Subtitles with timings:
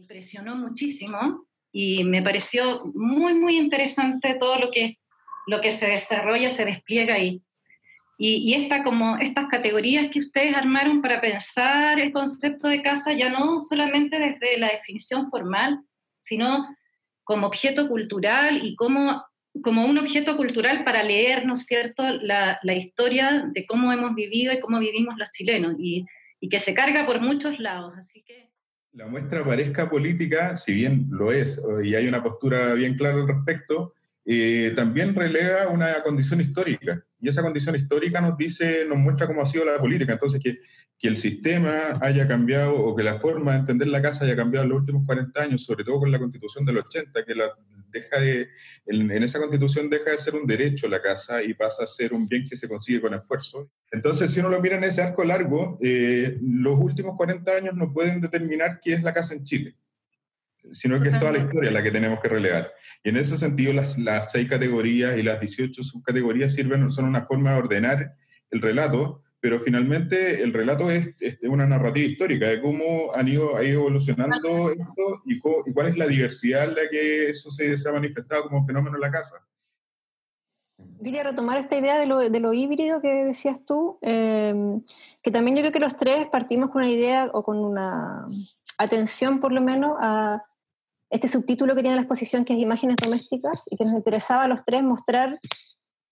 [0.00, 4.98] impresionó muchísimo y me pareció muy, muy interesante todo lo que,
[5.46, 7.42] lo que se desarrolla, se despliega ahí.
[8.18, 13.12] Y, y esta, como estas categorías que ustedes armaron para pensar el concepto de casa,
[13.12, 15.80] ya no solamente desde la definición formal,
[16.18, 16.66] sino
[17.22, 19.22] como objeto cultural y como,
[19.62, 24.52] como un objeto cultural para leer, ¿no cierto?, la, la historia de cómo hemos vivido
[24.52, 26.04] y cómo vivimos los chilenos, y,
[26.40, 27.94] y que se carga por muchos lados.
[27.96, 28.50] Así que
[28.92, 33.28] la muestra parezca política, si bien lo es, y hay una postura bien clara al
[33.28, 37.02] respecto, eh, también relega una condición histórica.
[37.20, 40.12] Y esa condición histórica nos dice, nos muestra cómo ha sido la política.
[40.12, 40.58] Entonces, que,
[40.98, 44.64] que el sistema haya cambiado o que la forma de entender la casa haya cambiado
[44.64, 47.46] en los últimos 40 años, sobre todo con la constitución del 80, que la
[47.90, 48.48] deja de,
[48.86, 52.26] en, esa constitución deja de ser un derecho la casa y pasa a ser un
[52.26, 53.70] bien que se consigue con esfuerzo.
[53.90, 57.92] Entonces, si uno lo mira en ese arco largo, eh, los últimos 40 años no
[57.92, 59.76] pueden determinar qué es la casa en Chile,
[60.72, 62.72] sino que es toda la historia la que tenemos que relevar.
[63.02, 67.26] Y en ese sentido, las, las seis categorías y las 18 subcategorías sirven, son una
[67.26, 68.14] forma de ordenar
[68.50, 73.64] el relato, pero finalmente el relato es, una narrativa histórica de cómo han ido, ha
[73.64, 78.44] ido evolucionando esto y, cuál es la diversidad en la que eso se, ha manifestado
[78.44, 79.36] como fenómeno en la casa.
[81.02, 84.54] Quería retomar esta idea de lo, de lo híbrido que decías tú, eh,
[85.22, 88.26] que también yo creo que los tres partimos con una idea o con una
[88.76, 90.44] atención por lo menos a
[91.10, 94.48] este subtítulo que tiene la exposición que es Imágenes Domésticas y que nos interesaba a
[94.48, 95.40] los tres mostrar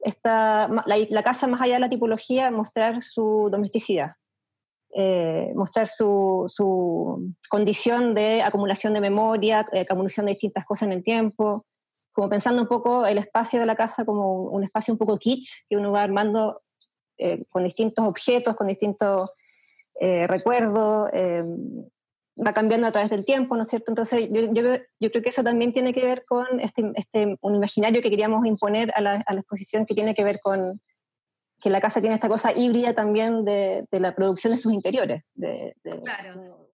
[0.08, 4.12] esta, la, casa más allá de la tipología, mostrar su domesticidad,
[4.94, 10.92] eh, mostrar su, su, condición de acumulación de memoria, eh, acumulación de distintas cosas en
[10.92, 11.66] el tiempo,
[12.12, 15.66] como pensando un poco el espacio de la casa como un espacio un poco kitsch
[15.68, 16.62] que uno va armando
[17.16, 19.30] eh, con distintos objetos, con distintos
[20.00, 21.10] recuerdos,
[22.44, 23.90] va cambiando a través del tiempo, ¿no es cierto?
[23.90, 24.62] Entonces, yo, yo,
[25.00, 28.46] yo, creo que eso también tiene que ver con este, este un imaginario que queríamos
[28.46, 30.80] imponer a la, a la, exposición que tiene que ver con
[31.60, 35.24] que la casa tiene esta cosa híbrida también de, de la producción de sus interiores.
[35.34, 36.70] De, de, claro.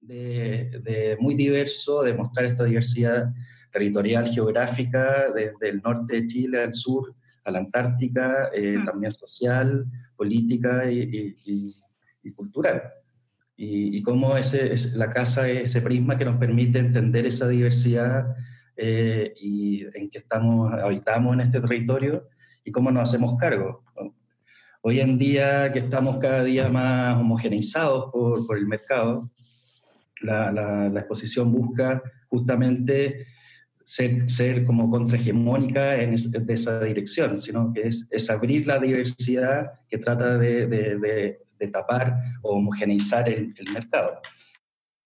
[0.00, 3.32] de, muy diverso, de mostrar esta diversidad
[3.72, 7.14] territorial, geográfica, desde el norte de Chile al sur,
[7.44, 8.84] a la Antártica, eh, mm.
[8.84, 9.86] también social,
[10.16, 11.76] política y, y,
[12.22, 12.82] y cultural
[13.56, 17.48] y, y cómo ese, es la casa es ese prisma que nos permite entender esa
[17.48, 18.36] diversidad
[18.76, 22.28] eh, y en que estamos, habitamos en este territorio
[22.64, 23.82] y cómo nos hacemos cargo.
[24.82, 29.30] Hoy en día que estamos cada día más homogeneizados por, por el mercado,
[30.20, 33.26] la, la, la, exposición busca justamente
[33.82, 39.72] ser, ser como contrahegemónica en de esa dirección, sino que es, es, abrir la diversidad
[39.88, 44.20] que trata de, de, de de tapar o homogeneizar el, mercado.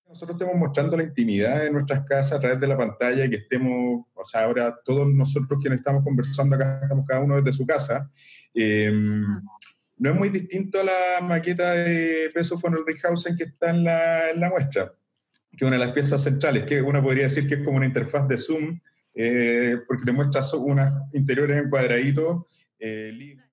[0.09, 3.37] Nosotros estamos mostrando la intimidad de nuestras casas a través de la pantalla y que
[3.37, 7.65] estemos, o sea, ahora todos nosotros quienes estamos conversando acá, estamos cada uno desde su
[7.65, 8.10] casa.
[8.53, 8.93] Eh,
[10.00, 12.75] no es muy distinto a la maqueta de Peso von
[13.37, 14.94] que está en la, en la, muestra,
[15.50, 17.87] que es una de las piezas centrales, que uno podría decir que es como una
[17.87, 18.81] interfaz de Zoom,
[19.15, 22.47] eh, porque te muestra unas interiores en cuadraditos.
[22.78, 23.37] Eh,